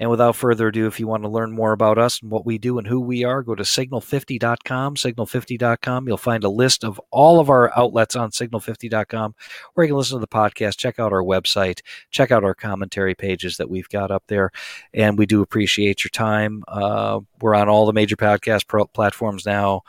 [0.00, 2.56] And without further ado, if you want to learn more about us and what we
[2.58, 6.06] do and who we are, go to signal50.com, signal50.com.
[6.06, 9.34] You'll find a list of all of our outlets on signal50.com
[9.74, 11.80] where you can listen to the podcast, check out our website,
[12.10, 14.52] check out our commentary pages that we've got up there.
[14.94, 16.62] And we do appreciate your time.
[16.68, 19.82] Uh, we're on all the major podcast pro- platforms now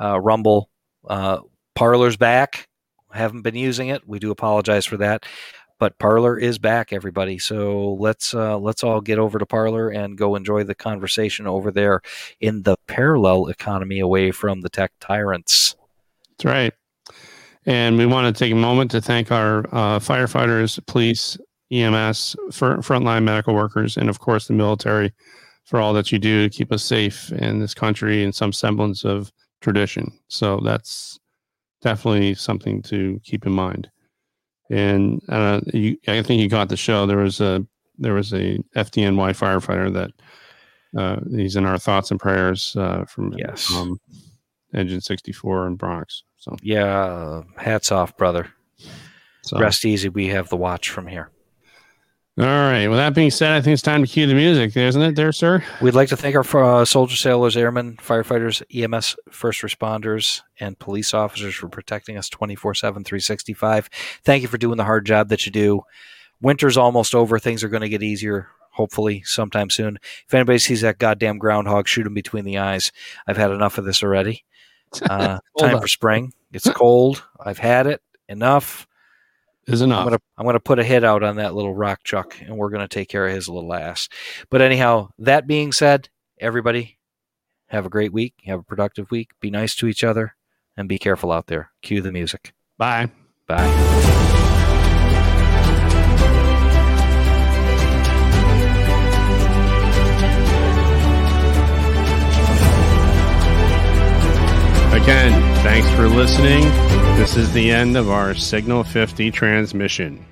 [0.00, 0.70] uh, Rumble,
[1.08, 1.38] uh,
[1.74, 2.68] Parler's back.
[3.12, 4.06] Haven't been using it.
[4.08, 5.24] We do apologize for that.
[5.78, 7.38] But Parler is back, everybody.
[7.38, 11.70] So let's uh, let's all get over to Parler and go enjoy the conversation over
[11.70, 12.00] there
[12.40, 15.74] in the parallel economy, away from the tech tyrants.
[16.30, 16.72] That's right.
[17.66, 21.38] And we want to take a moment to thank our uh, firefighters, police,
[21.72, 25.12] EMS, for frontline medical workers, and of course the military
[25.64, 29.04] for all that you do to keep us safe in this country and some semblance
[29.04, 30.12] of tradition.
[30.28, 31.18] So that's
[31.80, 33.90] definitely something to keep in mind.
[34.70, 37.06] And uh, you, I think you got the show.
[37.06, 37.66] There was a
[37.98, 40.10] there was a FDNY firefighter that
[41.00, 43.72] uh, he's in our thoughts and prayers uh, from yes.
[43.72, 44.00] um,
[44.74, 46.24] Engine 64 in Bronx.
[46.36, 48.48] So yeah, hats off, brother.
[49.42, 49.58] So.
[49.58, 50.08] Rest easy.
[50.08, 51.30] We have the watch from here.
[52.36, 52.88] All right.
[52.88, 55.30] Well, that being said, I think it's time to cue the music, isn't it, there,
[55.30, 55.62] sir?
[55.80, 61.14] We'd like to thank our uh, soldiers, sailors, airmen, firefighters, EMS, first responders, and police
[61.14, 63.88] officers for protecting us 24 7, 365.
[64.24, 65.82] Thank you for doing the hard job that you do.
[66.40, 67.38] Winter's almost over.
[67.38, 70.00] Things are going to get easier, hopefully, sometime soon.
[70.26, 72.90] If anybody sees that goddamn groundhog, shoot him between the eyes.
[73.28, 74.44] I've had enough of this already.
[75.10, 76.32] Uh, time for spring.
[76.52, 77.24] It's cold.
[77.40, 78.00] I've had it.
[78.28, 78.86] Enough
[79.66, 80.00] is enough.
[80.00, 82.70] I'm gonna I'm gonna put a hit out on that little rock chuck, and we're
[82.70, 84.08] gonna take care of his little ass.
[84.50, 86.08] But anyhow, that being said,
[86.38, 86.98] everybody
[87.68, 88.34] have a great week.
[88.44, 89.30] Have a productive week.
[89.40, 90.36] Be nice to each other,
[90.76, 91.70] and be careful out there.
[91.82, 92.52] Cue the music.
[92.78, 93.10] Bye.
[93.46, 94.33] Bye.
[105.04, 106.62] Again, thanks for listening.
[107.18, 110.24] This is the end of our Signal 50 transmission.